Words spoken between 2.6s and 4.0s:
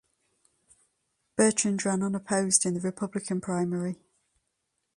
in the Republican primary.